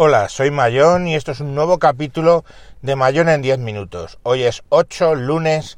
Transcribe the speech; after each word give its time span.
Hola, 0.00 0.28
soy 0.28 0.52
Mayón 0.52 1.08
y 1.08 1.16
esto 1.16 1.32
es 1.32 1.40
un 1.40 1.56
nuevo 1.56 1.80
capítulo 1.80 2.44
de 2.82 2.94
Mayón 2.94 3.28
en 3.28 3.42
10 3.42 3.58
minutos. 3.58 4.20
Hoy 4.22 4.44
es 4.44 4.62
8, 4.68 5.16
lunes 5.16 5.76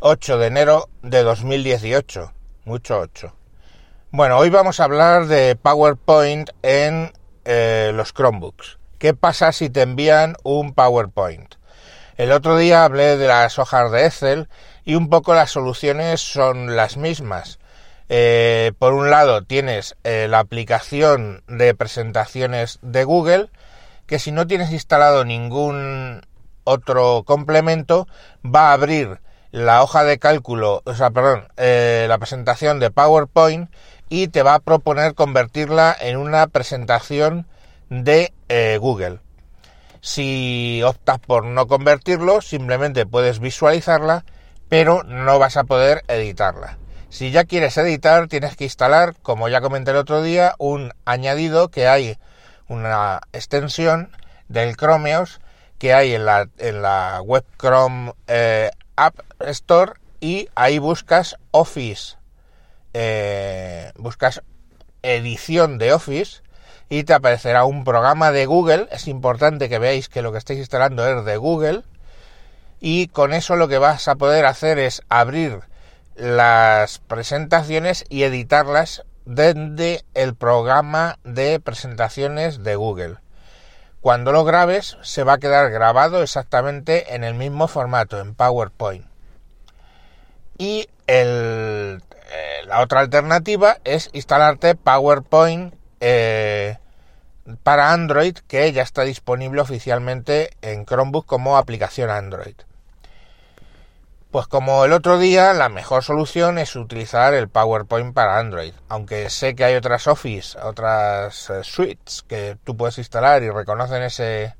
8 0.00 0.38
de 0.38 0.46
enero 0.46 0.88
de 1.02 1.22
2018. 1.22 2.32
Mucho 2.64 3.00
8. 3.00 3.36
Bueno, 4.10 4.38
hoy 4.38 4.48
vamos 4.48 4.80
a 4.80 4.84
hablar 4.84 5.26
de 5.26 5.54
PowerPoint 5.54 6.48
en 6.62 7.12
eh, 7.44 7.92
los 7.94 8.14
Chromebooks. 8.14 8.78
¿Qué 8.96 9.12
pasa 9.12 9.52
si 9.52 9.68
te 9.68 9.82
envían 9.82 10.34
un 10.44 10.72
PowerPoint? 10.72 11.56
El 12.16 12.32
otro 12.32 12.56
día 12.56 12.84
hablé 12.84 13.18
de 13.18 13.26
las 13.26 13.58
hojas 13.58 13.92
de 13.92 14.06
Excel 14.06 14.48
y 14.82 14.94
un 14.94 15.10
poco 15.10 15.34
las 15.34 15.50
soluciones 15.50 16.22
son 16.22 16.74
las 16.74 16.96
mismas. 16.96 17.58
Eh, 18.14 18.72
por 18.78 18.92
un 18.92 19.08
lado 19.08 19.42
tienes 19.42 19.96
eh, 20.04 20.26
la 20.28 20.40
aplicación 20.40 21.42
de 21.48 21.74
presentaciones 21.74 22.78
de 22.82 23.04
Google, 23.04 23.48
que 24.04 24.18
si 24.18 24.32
no 24.32 24.46
tienes 24.46 24.70
instalado 24.70 25.24
ningún 25.24 26.20
otro 26.64 27.22
complemento, 27.24 28.06
va 28.44 28.68
a 28.68 28.72
abrir 28.74 29.22
la 29.50 29.82
hoja 29.82 30.04
de 30.04 30.18
cálculo, 30.18 30.82
o 30.84 30.94
sea, 30.94 31.08
perdón, 31.08 31.48
eh, 31.56 32.04
la 32.06 32.18
presentación 32.18 32.80
de 32.80 32.90
PowerPoint 32.90 33.70
y 34.10 34.28
te 34.28 34.42
va 34.42 34.56
a 34.56 34.60
proponer 34.60 35.14
convertirla 35.14 35.96
en 35.98 36.18
una 36.18 36.48
presentación 36.48 37.46
de 37.88 38.34
Google. 38.78 39.20
Si 40.02 40.82
optas 40.84 41.18
por 41.18 41.46
no 41.46 41.66
convertirlo, 41.66 42.42
simplemente 42.42 43.06
puedes 43.06 43.38
visualizarla, 43.38 44.26
pero 44.68 45.02
no 45.02 45.38
vas 45.38 45.56
a 45.56 45.64
poder 45.64 46.04
editarla. 46.08 46.76
Si 47.12 47.30
ya 47.30 47.44
quieres 47.44 47.76
editar, 47.76 48.26
tienes 48.26 48.56
que 48.56 48.64
instalar, 48.64 49.14
como 49.20 49.46
ya 49.50 49.60
comenté 49.60 49.90
el 49.90 49.98
otro 49.98 50.22
día, 50.22 50.54
un 50.56 50.94
añadido 51.04 51.68
que 51.68 51.86
hay, 51.86 52.16
una 52.68 53.20
extensión 53.34 54.16
del 54.48 54.78
Chromeos 54.78 55.38
que 55.76 55.92
hay 55.92 56.14
en 56.14 56.24
la, 56.24 56.48
en 56.56 56.80
la 56.80 57.20
web 57.22 57.44
Chrome 57.60 58.14
eh, 58.28 58.70
App 58.96 59.20
Store 59.40 59.92
y 60.20 60.48
ahí 60.54 60.78
buscas 60.78 61.36
Office, 61.50 62.16
eh, 62.94 63.92
buscas 63.96 64.42
edición 65.02 65.76
de 65.76 65.92
Office 65.92 66.40
y 66.88 67.04
te 67.04 67.12
aparecerá 67.12 67.66
un 67.66 67.84
programa 67.84 68.32
de 68.32 68.46
Google. 68.46 68.88
Es 68.90 69.06
importante 69.06 69.68
que 69.68 69.78
veáis 69.78 70.08
que 70.08 70.22
lo 70.22 70.32
que 70.32 70.38
estáis 70.38 70.60
instalando 70.60 71.06
es 71.06 71.26
de 71.26 71.36
Google 71.36 71.82
y 72.80 73.08
con 73.08 73.34
eso 73.34 73.56
lo 73.56 73.68
que 73.68 73.76
vas 73.76 74.08
a 74.08 74.14
poder 74.14 74.46
hacer 74.46 74.78
es 74.78 75.02
abrir 75.10 75.60
las 76.16 76.98
presentaciones 76.98 78.04
y 78.08 78.24
editarlas 78.24 79.04
desde 79.24 80.04
el 80.14 80.34
programa 80.34 81.18
de 81.24 81.60
presentaciones 81.60 82.62
de 82.62 82.76
Google. 82.76 83.16
Cuando 84.00 84.32
lo 84.32 84.44
grabes 84.44 84.96
se 85.02 85.22
va 85.22 85.34
a 85.34 85.38
quedar 85.38 85.70
grabado 85.70 86.22
exactamente 86.22 87.14
en 87.14 87.22
el 87.22 87.34
mismo 87.34 87.68
formato, 87.68 88.20
en 88.20 88.34
PowerPoint. 88.34 89.06
Y 90.58 90.88
eh, 91.06 91.98
la 92.66 92.80
otra 92.80 93.00
alternativa 93.00 93.78
es 93.84 94.10
instalarte 94.12 94.74
PowerPoint 94.74 95.74
eh, 96.00 96.78
para 97.62 97.92
Android, 97.92 98.36
que 98.48 98.72
ya 98.72 98.82
está 98.82 99.02
disponible 99.02 99.60
oficialmente 99.60 100.50
en 100.62 100.84
Chromebook 100.84 101.26
como 101.26 101.56
aplicación 101.56 102.10
Android. 102.10 102.56
Pues 104.32 104.46
como 104.46 104.86
el 104.86 104.94
otro 104.94 105.18
día, 105.18 105.52
la 105.52 105.68
mejor 105.68 106.02
solución 106.02 106.56
es 106.56 106.74
utilizar 106.74 107.34
el 107.34 107.50
PowerPoint 107.50 108.14
para 108.14 108.38
Android. 108.38 108.72
Aunque 108.88 109.28
sé 109.28 109.54
que 109.54 109.62
hay 109.62 109.74
otras 109.74 110.06
Office, 110.06 110.58
otras 110.58 111.50
eh, 111.50 111.62
suites 111.62 112.24
que 112.26 112.56
tú 112.64 112.74
puedes 112.74 112.96
instalar 112.96 113.42
y 113.42 113.50
reconocen 113.50 114.02
ese, 114.02 114.56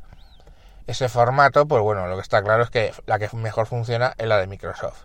ese 0.86 1.08
formato, 1.08 1.66
pues 1.66 1.80
bueno, 1.80 2.06
lo 2.06 2.16
que 2.16 2.20
está 2.20 2.42
claro 2.42 2.64
es 2.64 2.69
que 2.69 2.92
la 3.06 3.19
que 3.19 3.34
mejor 3.34 3.66
funciona 3.66 4.12
es 4.19 4.26
la 4.26 4.36
de 4.36 4.46
Microsoft. 4.46 5.04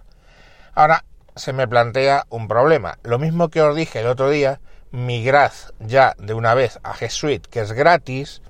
Ahora 0.76 1.06
se 1.38 1.54
me 1.54 1.66
plantea 1.70 2.26
un 2.28 2.50
problema. 2.50 2.98
Lo 3.04 3.20
mismo 3.20 3.48
que 3.48 3.62
os 3.62 3.74
dije 3.74 4.02
el 4.02 4.08
otro 4.08 4.30
día, 4.30 4.60
migrad 4.92 5.54
ya 5.80 6.14
de 6.18 6.34
una 6.34 6.56
vez 6.56 6.78
a 6.84 6.94
G 6.94 7.10
Suite, 7.10 7.48
que 7.50 7.62
es 7.62 7.72
gratis. 7.72 8.42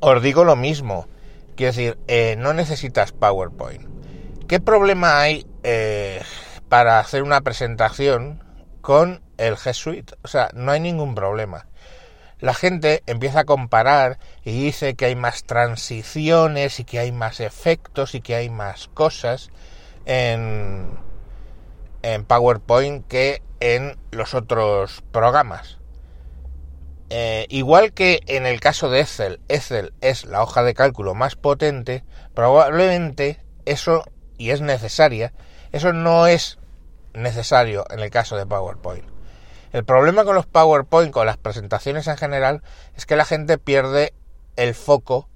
Os 0.00 0.22
digo 0.22 0.44
lo 0.44 0.56
mismo. 0.56 1.08
Quiero 1.56 1.72
decir, 1.72 1.98
eh, 2.08 2.36
no 2.38 2.54
necesitas 2.54 3.12
PowerPoint 3.12 3.99
¿Qué 4.50 4.58
problema 4.58 5.20
hay 5.20 5.46
eh, 5.62 6.20
para 6.68 6.98
hacer 6.98 7.22
una 7.22 7.40
presentación 7.42 8.42
con 8.80 9.22
el 9.38 9.54
G 9.54 9.72
Suite? 9.72 10.16
O 10.22 10.26
sea, 10.26 10.50
no 10.54 10.72
hay 10.72 10.80
ningún 10.80 11.14
problema. 11.14 11.68
La 12.40 12.52
gente 12.52 13.04
empieza 13.06 13.38
a 13.38 13.44
comparar 13.44 14.18
y 14.42 14.50
dice 14.50 14.96
que 14.96 15.04
hay 15.04 15.14
más 15.14 15.44
transiciones 15.44 16.80
y 16.80 16.84
que 16.84 16.98
hay 16.98 17.12
más 17.12 17.38
efectos 17.38 18.16
y 18.16 18.22
que 18.22 18.34
hay 18.34 18.50
más 18.50 18.88
cosas 18.88 19.50
en, 20.04 20.98
en 22.02 22.24
PowerPoint 22.24 23.06
que 23.06 23.44
en 23.60 24.00
los 24.10 24.34
otros 24.34 25.04
programas. 25.12 25.78
Eh, 27.08 27.46
igual 27.50 27.92
que 27.92 28.18
en 28.26 28.46
el 28.46 28.58
caso 28.58 28.90
de 28.90 28.98
Excel, 29.02 29.38
Excel 29.46 29.92
es 30.00 30.24
la 30.24 30.42
hoja 30.42 30.64
de 30.64 30.74
cálculo 30.74 31.14
más 31.14 31.36
potente, 31.36 32.02
probablemente 32.34 33.38
eso 33.64 34.02
y 34.40 34.52
es 34.52 34.62
necesaria, 34.62 35.34
eso 35.70 35.92
no 35.92 36.26
es 36.26 36.58
necesario 37.12 37.84
en 37.90 38.00
el 38.00 38.08
caso 38.08 38.38
de 38.38 38.46
PowerPoint. 38.46 39.04
El 39.74 39.84
problema 39.84 40.24
con 40.24 40.34
los 40.34 40.46
PowerPoint, 40.46 41.12
con 41.12 41.26
las 41.26 41.36
presentaciones 41.36 42.06
en 42.06 42.16
general, 42.16 42.62
es 42.96 43.04
que 43.04 43.16
la 43.16 43.26
gente 43.26 43.58
pierde 43.58 44.14
el 44.56 44.74
foco 44.74 45.28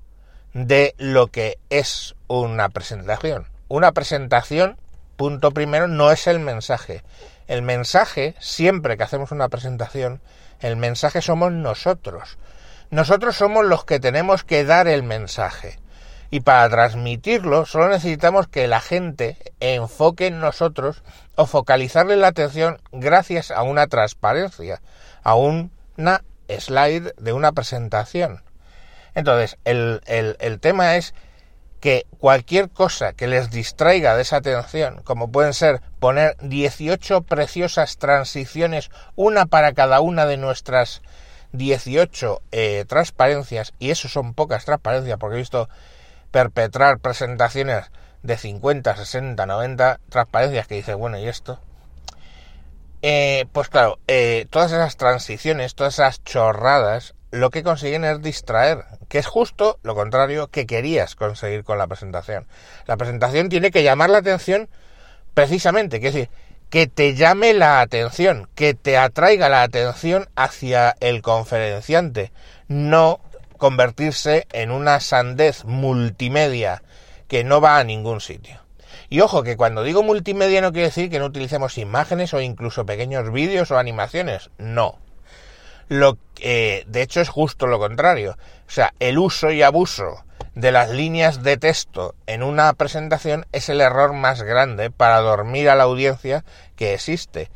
de 0.54 0.94
lo 0.96 1.26
que 1.26 1.58
es 1.68 2.14
una 2.28 2.70
presentación. 2.70 3.46
Una 3.68 3.92
presentación, 3.92 4.78
punto 5.18 5.50
primero, 5.50 5.86
no 5.86 6.10
es 6.10 6.26
el 6.26 6.38
mensaje. 6.38 7.04
El 7.46 7.60
mensaje, 7.60 8.34
siempre 8.40 8.96
que 8.96 9.02
hacemos 9.02 9.32
una 9.32 9.50
presentación, 9.50 10.22
el 10.60 10.76
mensaje 10.76 11.20
somos 11.20 11.52
nosotros. 11.52 12.38
Nosotros 12.88 13.36
somos 13.36 13.66
los 13.66 13.84
que 13.84 14.00
tenemos 14.00 14.44
que 14.44 14.64
dar 14.64 14.88
el 14.88 15.02
mensaje. 15.02 15.78
Y 16.34 16.40
para 16.40 16.68
transmitirlo 16.68 17.64
solo 17.64 17.88
necesitamos 17.88 18.48
que 18.48 18.66
la 18.66 18.80
gente 18.80 19.36
enfoque 19.60 20.26
en 20.26 20.40
nosotros 20.40 21.04
o 21.36 21.46
focalizarle 21.46 22.16
la 22.16 22.26
atención 22.26 22.80
gracias 22.90 23.52
a 23.52 23.62
una 23.62 23.86
transparencia, 23.86 24.82
a 25.22 25.36
una 25.36 26.24
slide 26.48 27.14
de 27.18 27.32
una 27.32 27.52
presentación. 27.52 28.42
Entonces, 29.14 29.58
el, 29.62 30.00
el 30.08 30.58
tema 30.58 30.96
es 30.96 31.14
que 31.78 32.04
cualquier 32.18 32.68
cosa 32.68 33.12
que 33.12 33.28
les 33.28 33.52
distraiga 33.52 34.16
de 34.16 34.22
esa 34.22 34.38
atención, 34.38 35.02
como 35.04 35.30
pueden 35.30 35.54
ser 35.54 35.82
poner 36.00 36.36
18 36.40 37.22
preciosas 37.22 37.96
transiciones, 37.98 38.90
una 39.14 39.46
para 39.46 39.72
cada 39.72 40.00
una 40.00 40.26
de 40.26 40.38
nuestras 40.38 41.00
18 41.52 42.42
eh, 42.50 42.84
transparencias, 42.88 43.72
y 43.78 43.90
eso 43.90 44.08
son 44.08 44.34
pocas 44.34 44.64
transparencias, 44.64 45.16
porque 45.16 45.36
he 45.36 45.38
visto 45.38 45.68
perpetrar 46.34 46.98
presentaciones 46.98 47.92
de 48.24 48.36
50, 48.36 48.96
60, 48.96 49.46
90 49.46 50.00
transparencias 50.08 50.66
que 50.66 50.74
dice, 50.74 50.94
bueno, 50.94 51.16
¿y 51.16 51.28
esto? 51.28 51.60
Eh, 53.02 53.46
pues 53.52 53.68
claro, 53.68 54.00
eh, 54.08 54.48
todas 54.50 54.72
esas 54.72 54.96
transiciones, 54.96 55.76
todas 55.76 55.94
esas 55.94 56.24
chorradas, 56.24 57.14
lo 57.30 57.50
que 57.50 57.62
consiguen 57.62 58.04
es 58.04 58.20
distraer, 58.20 58.84
que 59.08 59.18
es 59.18 59.28
justo 59.28 59.78
lo 59.84 59.94
contrario 59.94 60.48
que 60.48 60.66
querías 60.66 61.14
conseguir 61.14 61.62
con 61.62 61.78
la 61.78 61.86
presentación. 61.86 62.48
La 62.88 62.96
presentación 62.96 63.48
tiene 63.48 63.70
que 63.70 63.84
llamar 63.84 64.10
la 64.10 64.18
atención 64.18 64.68
precisamente, 65.34 66.00
que 66.00 66.08
es 66.08 66.14
decir, 66.14 66.30
que 66.68 66.88
te 66.88 67.14
llame 67.14 67.54
la 67.54 67.80
atención, 67.80 68.48
que 68.56 68.74
te 68.74 68.98
atraiga 68.98 69.48
la 69.48 69.62
atención 69.62 70.28
hacia 70.34 70.96
el 70.98 71.22
conferenciante, 71.22 72.32
no 72.66 73.20
convertirse 73.58 74.46
en 74.52 74.70
una 74.70 75.00
sandez 75.00 75.64
multimedia 75.64 76.82
que 77.28 77.44
no 77.44 77.60
va 77.60 77.78
a 77.78 77.84
ningún 77.84 78.20
sitio. 78.20 78.60
Y 79.08 79.20
ojo 79.20 79.42
que 79.42 79.56
cuando 79.56 79.82
digo 79.82 80.02
multimedia 80.02 80.60
no 80.60 80.72
quiere 80.72 80.88
decir 80.88 81.10
que 81.10 81.18
no 81.18 81.26
utilicemos 81.26 81.78
imágenes 81.78 82.34
o 82.34 82.40
incluso 82.40 82.86
pequeños 82.86 83.32
vídeos 83.32 83.70
o 83.70 83.78
animaciones, 83.78 84.50
no. 84.58 84.98
Lo 85.88 86.18
que, 86.34 86.84
de 86.86 87.02
hecho 87.02 87.20
es 87.20 87.28
justo 87.28 87.66
lo 87.66 87.78
contrario. 87.78 88.36
O 88.66 88.70
sea, 88.70 88.94
el 89.00 89.18
uso 89.18 89.50
y 89.50 89.62
abuso 89.62 90.24
de 90.54 90.72
las 90.72 90.90
líneas 90.90 91.42
de 91.42 91.56
texto 91.56 92.14
en 92.26 92.42
una 92.42 92.72
presentación 92.74 93.46
es 93.52 93.68
el 93.68 93.80
error 93.80 94.12
más 94.12 94.42
grande 94.42 94.90
para 94.90 95.20
dormir 95.20 95.68
a 95.68 95.74
la 95.74 95.84
audiencia 95.84 96.44
que 96.76 96.94
existe. 96.94 97.50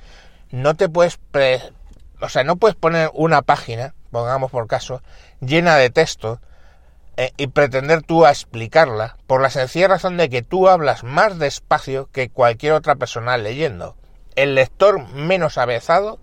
No 0.50 0.74
te 0.74 0.88
puedes 0.88 1.18
o 2.20 2.28
sea, 2.28 2.44
no 2.44 2.56
puedes 2.56 2.76
poner 2.76 3.10
una 3.14 3.42
página, 3.42 3.94
pongamos 4.10 4.50
por 4.50 4.66
caso, 4.66 5.02
llena 5.40 5.76
de 5.76 5.90
texto 5.90 6.40
eh, 7.16 7.32
y 7.36 7.48
pretender 7.48 8.02
tú 8.02 8.24
a 8.24 8.30
explicarla 8.30 9.16
por 9.26 9.42
la 9.42 9.50
sencilla 9.50 9.88
razón 9.88 10.16
de 10.16 10.28
que 10.28 10.42
tú 10.42 10.68
hablas 10.68 11.04
más 11.04 11.38
despacio 11.38 12.08
que 12.12 12.28
cualquier 12.28 12.74
otra 12.74 12.94
persona 12.96 13.36
leyendo. 13.36 13.96
El 14.36 14.54
lector 14.54 15.08
menos 15.12 15.58
avezado 15.58 16.20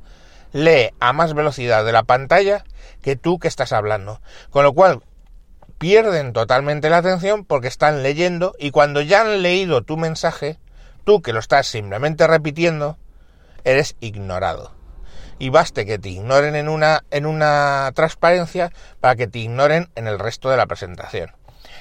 lee 0.53 0.91
a 1.01 1.11
más 1.11 1.33
velocidad 1.33 1.83
de 1.83 1.91
la 1.91 2.03
pantalla 2.03 2.63
que 3.01 3.17
tú 3.17 3.39
que 3.39 3.49
estás 3.49 3.73
hablando. 3.73 4.21
Con 4.51 4.63
lo 4.63 4.71
cual 4.71 5.03
pierden 5.77 6.31
totalmente 6.31 6.89
la 6.89 6.99
atención 6.99 7.43
porque 7.43 7.67
están 7.67 8.03
leyendo 8.03 8.55
y 8.57 8.71
cuando 8.71 9.01
ya 9.01 9.21
han 9.21 9.41
leído 9.41 9.81
tu 9.81 9.97
mensaje, 9.97 10.59
tú 11.03 11.21
que 11.21 11.33
lo 11.33 11.39
estás 11.39 11.67
simplemente 11.67 12.25
repitiendo, 12.25 12.97
eres 13.65 13.97
ignorado. 13.99 14.74
Y 15.39 15.49
baste 15.49 15.85
que 15.85 15.99
te 15.99 16.09
ignoren 16.09 16.55
en 16.55 16.69
una, 16.69 17.03
en 17.11 17.25
una 17.25 17.91
transparencia 17.93 18.71
para 18.99 19.15
que 19.15 19.27
te 19.27 19.39
ignoren 19.39 19.89
en 19.95 20.07
el 20.07 20.19
resto 20.19 20.49
de 20.49 20.57
la 20.57 20.65
presentación. 20.65 21.31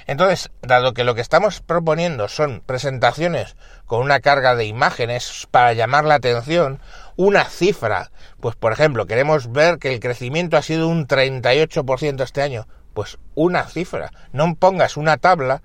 Entonces, 0.06 0.51
dado 0.61 0.93
que 0.93 1.05
lo 1.05 1.15
que 1.15 1.23
estamos 1.23 1.61
proponiendo 1.61 2.29
son 2.29 2.62
presentaciones 2.65 3.56
con 3.87 4.01
una 4.03 4.21
carga 4.21 4.55
de 4.55 4.67
imágenes 4.67 5.49
para 5.51 5.73
llamar 5.73 6.05
la 6.05 6.17
atención, 6.17 6.81
una 7.17 7.45
cifra, 7.45 8.11
pues 8.41 8.55
por 8.55 8.73
ejemplo, 8.73 9.06
queremos 9.06 9.51
ver 9.51 9.79
que 9.79 9.95
el 9.95 10.00
crecimiento 10.00 10.57
ha 10.57 10.62
sido 10.62 10.89
un 10.89 11.07
38% 11.07 12.23
este 12.23 12.43
año, 12.43 12.67
pues 12.93 13.19
una 13.35 13.65
cifra, 13.65 14.12
no 14.33 14.55
pongas 14.57 14.97
una 14.97 15.17
tabla 15.17 15.62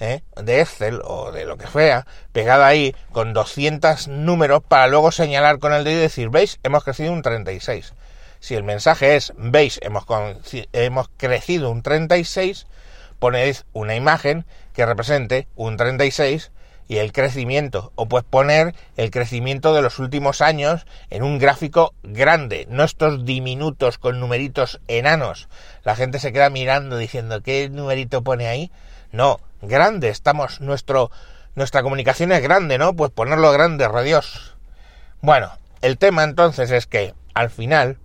¿eh? 0.00 0.22
de 0.36 0.60
Excel 0.60 1.00
o 1.04 1.32
de 1.32 1.44
lo 1.44 1.56
que 1.56 1.66
sea 1.66 2.06
pegada 2.32 2.66
ahí 2.66 2.94
con 3.12 3.32
200 3.32 4.08
números 4.08 4.62
para 4.66 4.86
luego 4.88 5.12
señalar 5.12 5.58
con 5.58 5.72
el 5.72 5.84
dedo 5.84 5.98
y 5.98 6.02
decir, 6.02 6.28
veis, 6.28 6.58
hemos 6.62 6.84
crecido 6.84 7.12
un 7.12 7.22
36. 7.22 7.94
Si 8.40 8.54
el 8.54 8.62
mensaje 8.62 9.16
es, 9.16 9.32
veis, 9.36 9.80
hemos, 9.82 10.04
hemos 10.72 11.08
crecido 11.16 11.70
un 11.70 11.82
36, 11.82 12.66
ponéis 13.18 13.64
una 13.72 13.94
imagen 13.94 14.44
que 14.72 14.86
represente 14.86 15.48
un 15.56 15.76
36 15.76 16.50
y 16.88 16.98
el 16.98 17.12
crecimiento, 17.12 17.92
o 17.96 18.06
puedes 18.06 18.26
poner 18.28 18.74
el 18.96 19.10
crecimiento 19.10 19.74
de 19.74 19.82
los 19.82 19.98
últimos 19.98 20.40
años 20.40 20.86
en 21.10 21.22
un 21.22 21.38
gráfico 21.38 21.94
grande, 22.04 22.66
no 22.70 22.84
estos 22.84 23.24
diminutos 23.24 23.98
con 23.98 24.20
numeritos 24.20 24.80
enanos. 24.86 25.48
La 25.82 25.96
gente 25.96 26.20
se 26.20 26.32
queda 26.32 26.50
mirando 26.50 26.96
diciendo, 26.96 27.42
¿qué 27.42 27.68
numerito 27.68 28.22
pone 28.22 28.46
ahí? 28.46 28.70
No, 29.10 29.40
grande, 29.68 30.08
estamos, 30.08 30.60
nuestro, 30.60 31.10
nuestra 31.54 31.82
comunicación 31.82 32.32
es 32.32 32.42
grande, 32.42 32.78
¿no? 32.78 32.94
Pues 32.94 33.10
ponerlo 33.10 33.52
grande, 33.52 33.88
radios. 33.88 34.56
Bueno, 35.20 35.52
el 35.82 35.98
tema 35.98 36.24
entonces 36.24 36.70
es 36.70 36.86
que 36.86 37.14
al 37.34 37.50
final 37.50 37.98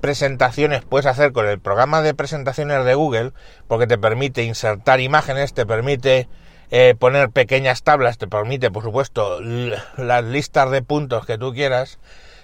presentaciones 0.00 0.84
puedes 0.84 1.06
hacer 1.06 1.32
con 1.32 1.46
el 1.48 1.58
programa 1.58 2.02
de 2.02 2.12
presentaciones 2.12 2.84
de 2.84 2.94
Google, 2.94 3.32
porque 3.68 3.86
te 3.86 3.96
permite 3.96 4.42
insertar 4.42 5.00
imágenes, 5.00 5.54
te 5.54 5.64
permite 5.64 6.28
eh, 6.70 6.94
poner 6.98 7.30
pequeñas 7.30 7.82
tablas, 7.82 8.18
te 8.18 8.26
permite, 8.26 8.70
por 8.70 8.82
supuesto, 8.82 9.40
las 9.40 10.24
listas 10.24 10.70
de 10.70 10.82
puntos 10.82 11.24
que 11.24 11.38
tú 11.38 11.54
quieras, 11.54 11.98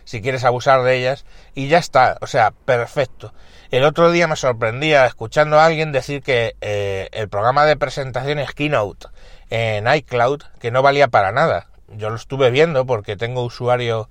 si 0.05 0.20
quieres 0.23 0.44
abusar 0.44 0.82
de 0.82 0.97
ellas, 0.97 1.25
y 1.55 1.69
ya 1.69 1.79
está, 1.79 2.19
o 2.20 2.26
sea, 2.26 2.50
perfecto. 2.50 3.32
El 3.70 3.85
otro 3.85 4.11
día 4.11 4.26
me 4.26 4.37
sorprendía 4.37 5.06
escuchando 5.06 5.61
a 5.61 5.67
alguien 5.67 5.93
decir 5.93 6.23
que 6.23 6.56
eh, 6.61 7.08
el 7.12 7.29
programa 7.29 7.64
de 7.67 7.76
presentaciones 7.76 8.52
Keynote 8.52 9.06
en 9.49 9.87
iCloud, 9.93 10.43
que 10.58 10.70
no 10.70 10.82
valía 10.82 11.08
para 11.08 11.32
nada. 11.32 11.69
Yo 11.88 12.11
lo 12.11 12.17
estuve 12.17 12.50
viendo 12.50 12.87
porque 12.87 13.17
tengo 13.17 13.44
usuario 13.44 14.11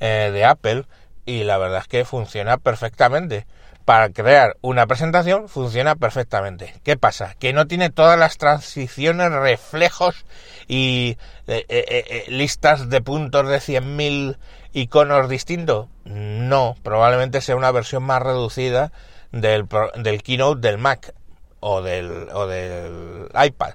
eh, 0.00 0.30
de 0.32 0.44
Apple 0.44 0.84
y 1.24 1.44
la 1.44 1.58
verdad 1.58 1.80
es 1.80 1.88
que 1.88 2.04
funciona 2.04 2.58
perfectamente 2.58 3.46
para 3.90 4.10
crear 4.10 4.56
una 4.60 4.86
presentación 4.86 5.48
funciona 5.48 5.96
perfectamente. 5.96 6.76
¿Qué 6.84 6.96
pasa? 6.96 7.34
Que 7.40 7.52
no 7.52 7.66
tiene 7.66 7.90
todas 7.90 8.16
las 8.16 8.38
transiciones, 8.38 9.32
reflejos 9.32 10.26
y 10.68 11.18
eh, 11.48 11.66
eh, 11.68 12.04
eh, 12.08 12.24
listas 12.28 12.88
de 12.88 13.00
puntos 13.00 13.48
de 13.48 13.56
100.000 13.56 14.38
iconos 14.74 15.28
distintos. 15.28 15.88
No, 16.04 16.76
probablemente 16.84 17.40
sea 17.40 17.56
una 17.56 17.72
versión 17.72 18.04
más 18.04 18.22
reducida 18.22 18.92
del, 19.32 19.66
del 19.96 20.22
Keynote 20.22 20.60
del 20.60 20.78
Mac 20.78 21.12
o 21.58 21.82
del, 21.82 22.28
o 22.32 22.46
del 22.46 23.26
iPad. 23.44 23.74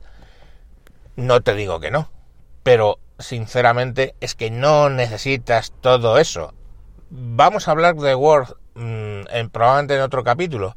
No 1.17 1.41
te 1.41 1.55
digo 1.55 1.81
que 1.81 1.91
no, 1.91 2.09
pero 2.63 2.99
sinceramente 3.19 4.15
es 4.21 4.33
que 4.33 4.49
no 4.49 4.89
necesitas 4.89 5.73
todo 5.81 6.19
eso. 6.19 6.53
Vamos 7.09 7.67
a 7.67 7.71
hablar 7.71 7.95
de 7.95 8.15
Word 8.15 8.55
Mm, 8.75 9.21
en, 9.29 9.49
probablemente 9.49 9.95
en 9.95 10.01
otro 10.01 10.23
capítulo. 10.23 10.75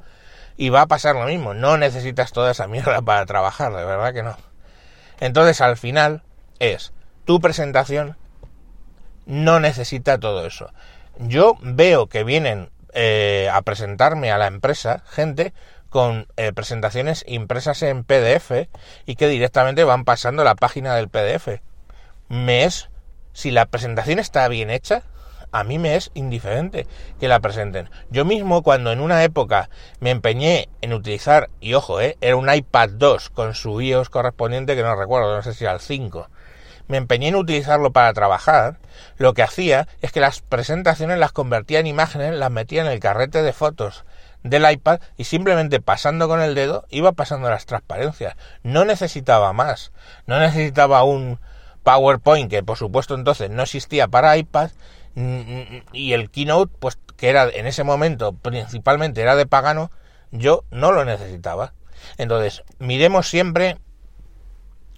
Y 0.56 0.70
va 0.70 0.82
a 0.82 0.86
pasar 0.86 1.14
lo 1.14 1.26
mismo. 1.26 1.54
No 1.54 1.76
necesitas 1.76 2.32
toda 2.32 2.50
esa 2.50 2.66
mierda 2.66 3.02
para 3.04 3.26
trabajar, 3.26 3.72
de 3.74 3.84
verdad 3.84 4.12
que 4.12 4.22
no. 4.22 4.36
Entonces 5.20 5.60
al 5.60 5.76
final 5.76 6.22
es 6.58 6.92
tu 7.24 7.40
presentación 7.40 8.16
no 9.28 9.60
necesita 9.60 10.18
todo 10.18 10.46
eso. 10.46 10.72
Yo 11.18 11.58
veo 11.60 12.06
que 12.06 12.24
vienen 12.24 12.70
eh, 12.94 13.50
a 13.52 13.60
presentarme 13.62 14.32
a 14.32 14.38
la 14.38 14.46
empresa 14.46 15.04
gente 15.06 15.52
con 15.90 16.26
eh, 16.36 16.52
presentaciones 16.52 17.24
impresas 17.28 17.82
en 17.82 18.04
PDF 18.04 18.68
y 19.04 19.16
que 19.16 19.28
directamente 19.28 19.84
van 19.84 20.04
pasando 20.04 20.44
la 20.44 20.54
página 20.54 20.94
del 20.94 21.10
PDF. 21.10 21.60
Me 22.28 22.64
es, 22.64 22.88
si 23.34 23.50
la 23.50 23.66
presentación 23.66 24.18
está 24.18 24.48
bien 24.48 24.70
hecha, 24.70 25.02
a 25.52 25.64
mí 25.64 25.78
me 25.78 25.96
es 25.96 26.10
indiferente 26.14 26.86
que 27.20 27.28
la 27.28 27.40
presenten. 27.40 27.90
Yo 28.10 28.24
mismo 28.24 28.62
cuando 28.62 28.92
en 28.92 29.00
una 29.00 29.24
época 29.24 29.70
me 30.00 30.10
empeñé 30.10 30.68
en 30.80 30.92
utilizar, 30.92 31.50
y 31.60 31.74
ojo, 31.74 32.00
eh, 32.00 32.16
era 32.20 32.36
un 32.36 32.52
iPad 32.52 32.90
2 32.90 33.30
con 33.30 33.54
su 33.54 33.80
iOS 33.80 34.10
correspondiente 34.10 34.76
que 34.76 34.82
no 34.82 34.96
recuerdo, 34.96 35.34
no 35.34 35.42
sé 35.42 35.54
si 35.54 35.66
al 35.66 35.80
5, 35.80 36.28
me 36.88 36.96
empeñé 36.96 37.28
en 37.28 37.36
utilizarlo 37.36 37.92
para 37.92 38.12
trabajar, 38.12 38.78
lo 39.18 39.34
que 39.34 39.42
hacía 39.42 39.86
es 40.00 40.10
que 40.10 40.20
las 40.20 40.40
presentaciones 40.40 41.18
las 41.18 41.32
convertía 41.32 41.80
en 41.80 41.86
imágenes, 41.86 42.34
las 42.34 42.50
metía 42.50 42.80
en 42.80 42.88
el 42.88 42.98
carrete 42.98 43.42
de 43.42 43.52
fotos 43.52 44.04
del 44.42 44.70
iPad 44.70 45.00
y 45.16 45.24
simplemente 45.24 45.80
pasando 45.80 46.28
con 46.28 46.40
el 46.40 46.54
dedo 46.54 46.86
iba 46.90 47.12
pasando 47.12 47.50
las 47.50 47.66
transparencias. 47.66 48.36
No 48.62 48.84
necesitaba 48.84 49.52
más, 49.52 49.92
no 50.26 50.38
necesitaba 50.38 51.02
un 51.02 51.38
PowerPoint 51.82 52.50
que 52.50 52.62
por 52.62 52.78
supuesto 52.78 53.14
entonces 53.14 53.50
no 53.50 53.62
existía 53.62 54.08
para 54.08 54.36
iPad 54.36 54.70
y 55.92 56.12
el 56.12 56.30
keynote, 56.30 56.72
pues 56.78 56.98
que 57.16 57.28
era 57.28 57.48
en 57.48 57.66
ese 57.66 57.82
momento 57.82 58.32
principalmente 58.32 59.20
era 59.20 59.34
de 59.34 59.46
pagano, 59.46 59.90
yo 60.30 60.64
no 60.70 60.92
lo 60.92 61.04
necesitaba. 61.04 61.72
Entonces, 62.16 62.62
miremos 62.78 63.28
siempre 63.28 63.78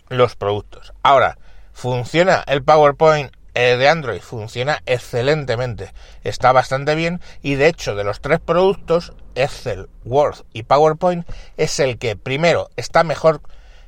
los 0.08 0.36
productos. 0.36 0.92
Ahora, 1.02 1.38
¿funciona 1.72 2.44
el 2.46 2.62
PowerPoint 2.62 3.32
eh, 3.54 3.76
de 3.76 3.88
Android? 3.88 4.20
Funciona 4.20 4.82
excelentemente. 4.84 5.94
Está 6.22 6.52
bastante 6.52 6.94
bien 6.94 7.20
y 7.40 7.54
de 7.54 7.68
hecho 7.68 7.94
de 7.94 8.04
los 8.04 8.20
tres 8.20 8.40
productos, 8.40 9.14
Excel, 9.34 9.88
Word 10.04 10.44
y 10.52 10.64
PowerPoint 10.64 11.26
es 11.56 11.80
el 11.80 11.98
que 11.98 12.16
primero 12.16 12.68
está 12.76 13.04
mejor, 13.04 13.40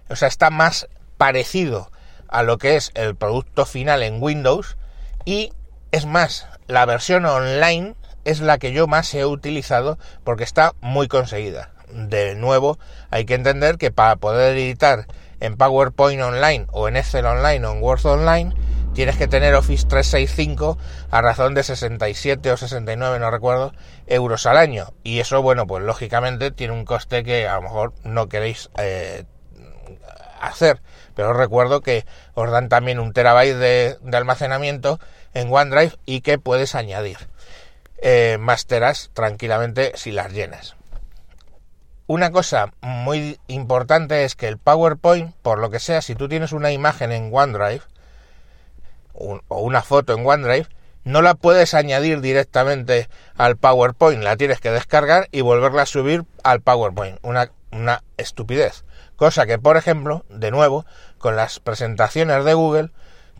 o 0.08 0.16
sea, 0.16 0.28
está 0.28 0.48
más 0.48 0.88
parecido 1.18 1.90
a 2.28 2.42
lo 2.42 2.56
que 2.56 2.76
es 2.76 2.90
el 2.94 3.14
producto 3.14 3.66
final 3.66 4.02
en 4.02 4.22
Windows 4.22 4.78
y 5.26 5.52
es 5.92 6.06
más, 6.06 6.48
la 6.66 6.86
versión 6.86 7.26
online 7.26 7.94
es 8.24 8.40
la 8.40 8.58
que 8.58 8.72
yo 8.72 8.86
más 8.86 9.12
he 9.14 9.26
utilizado 9.26 9.98
porque 10.24 10.42
está 10.42 10.72
muy 10.80 11.06
conseguida. 11.06 11.70
De 11.92 12.34
nuevo, 12.34 12.78
hay 13.10 13.26
que 13.26 13.34
entender 13.34 13.76
que 13.76 13.90
para 13.90 14.16
poder 14.16 14.56
editar 14.56 15.06
en 15.40 15.58
PowerPoint 15.58 16.22
Online 16.22 16.66
o 16.72 16.88
en 16.88 16.96
Excel 16.96 17.26
Online 17.26 17.66
o 17.66 17.72
en 17.72 17.82
Word 17.82 18.06
Online, 18.06 18.54
tienes 18.94 19.18
que 19.18 19.28
tener 19.28 19.54
Office 19.54 19.86
365 19.86 20.78
a 21.10 21.20
razón 21.20 21.52
de 21.52 21.62
67 21.62 22.50
o 22.50 22.56
69, 22.56 23.18
no 23.18 23.30
recuerdo, 23.30 23.74
euros 24.06 24.46
al 24.46 24.56
año. 24.56 24.94
Y 25.02 25.20
eso, 25.20 25.42
bueno, 25.42 25.66
pues 25.66 25.84
lógicamente 25.84 26.50
tiene 26.52 26.72
un 26.72 26.86
coste 26.86 27.22
que 27.22 27.46
a 27.46 27.56
lo 27.56 27.62
mejor 27.62 27.92
no 28.02 28.30
queréis 28.30 28.70
eh, 28.78 29.24
hacer. 30.40 30.80
Pero 31.14 31.32
os 31.32 31.36
recuerdo 31.36 31.82
que 31.82 32.06
os 32.32 32.50
dan 32.50 32.70
también 32.70 32.98
un 32.98 33.12
terabyte 33.12 33.56
de 33.56 33.98
almacenamiento 34.16 34.98
en 35.34 35.52
OneDrive 35.52 35.94
y 36.06 36.20
que 36.20 36.38
puedes 36.38 36.74
añadir 36.74 37.18
eh, 37.98 38.36
más 38.40 38.66
teras 38.66 39.10
tranquilamente 39.14 39.92
si 39.94 40.12
las 40.12 40.32
llenas. 40.32 40.76
Una 42.06 42.30
cosa 42.30 42.72
muy 42.80 43.38
importante 43.46 44.24
es 44.24 44.34
que 44.34 44.48
el 44.48 44.58
PowerPoint, 44.58 45.34
por 45.42 45.58
lo 45.58 45.70
que 45.70 45.78
sea, 45.78 46.02
si 46.02 46.14
tú 46.14 46.28
tienes 46.28 46.52
una 46.52 46.72
imagen 46.72 47.12
en 47.12 47.30
OneDrive 47.32 47.82
o 49.14 49.60
una 49.60 49.82
foto 49.82 50.14
en 50.14 50.26
OneDrive, 50.26 50.66
no 51.04 51.22
la 51.22 51.34
puedes 51.34 51.74
añadir 51.74 52.20
directamente 52.20 53.08
al 53.36 53.56
PowerPoint, 53.56 54.22
la 54.22 54.36
tienes 54.36 54.60
que 54.60 54.70
descargar 54.70 55.28
y 55.32 55.40
volverla 55.40 55.82
a 55.82 55.86
subir 55.86 56.24
al 56.44 56.60
PowerPoint. 56.60 57.18
Una, 57.22 57.50
una 57.70 58.02
estupidez. 58.16 58.84
Cosa 59.16 59.46
que, 59.46 59.58
por 59.58 59.76
ejemplo, 59.76 60.24
de 60.28 60.50
nuevo, 60.50 60.84
con 61.18 61.36
las 61.36 61.60
presentaciones 61.60 62.44
de 62.44 62.54
Google, 62.54 62.90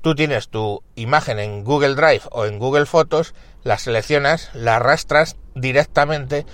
Tú 0.03 0.17
tienes 0.17 0.49
tu 0.49 0.83
imagen 0.97 1.39
en 1.39 1.63
Google 1.63 1.95
Drive 1.95 2.23
o 2.33 2.45
en 2.45 2.59
Google 2.59 2.87
Fotos, 2.87 3.35
la 3.63 3.79
seleccionas, 3.79 4.51
la 4.53 4.77
arrastras 4.77 5.37
directamente 5.55 6.45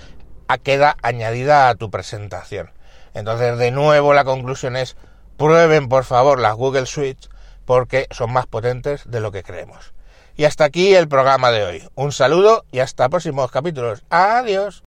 a 0.47 0.59
queda 0.59 0.95
añadida 1.01 1.67
a 1.67 1.73
tu 1.73 1.89
presentación. 1.89 2.71
Entonces, 3.15 3.57
de 3.57 3.71
nuevo, 3.71 4.13
la 4.13 4.23
conclusión 4.23 4.75
es 4.75 4.95
prueben 5.35 5.89
por 5.89 6.03
favor 6.03 6.39
las 6.39 6.53
Google 6.53 6.85
Suites 6.85 7.31
porque 7.65 8.07
son 8.11 8.31
más 8.31 8.45
potentes 8.45 9.09
de 9.09 9.19
lo 9.19 9.31
que 9.31 9.41
creemos. 9.41 9.93
Y 10.35 10.45
hasta 10.45 10.65
aquí 10.65 10.93
el 10.93 11.07
programa 11.07 11.49
de 11.49 11.63
hoy. 11.63 11.89
Un 11.95 12.11
saludo 12.11 12.65
y 12.71 12.79
hasta 12.79 13.09
próximos 13.09 13.49
capítulos. 13.49 14.03
Adiós. 14.11 14.83